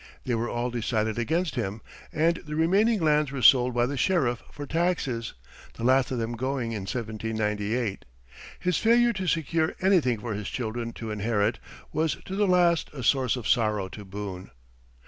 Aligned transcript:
They 0.25 0.33
were 0.33 0.49
all 0.49 0.71
decided 0.71 1.19
against 1.19 1.53
him, 1.53 1.79
and 2.11 2.37
the 2.37 2.55
remaining 2.55 3.01
lands 3.01 3.31
were 3.31 3.43
sold 3.43 3.75
by 3.75 3.85
the 3.85 3.97
sheriff 3.97 4.41
for 4.51 4.65
taxes, 4.65 5.35
the 5.75 5.83
last 5.83 6.09
of 6.09 6.17
them 6.17 6.31
going 6.31 6.71
in 6.71 6.87
1798. 6.89 8.03
His 8.59 8.79
failure 8.79 9.13
to 9.13 9.27
secure 9.27 9.75
anything 9.79 10.19
for 10.19 10.33
his 10.33 10.49
children 10.49 10.91
to 10.93 11.11
inherit, 11.11 11.59
was 11.93 12.15
to 12.25 12.35
the 12.35 12.47
last 12.47 12.89
a 12.93 13.03
source 13.03 13.35
of 13.35 13.47
sorrow 13.47 13.89
to 13.89 14.03
Boone. 14.03 14.49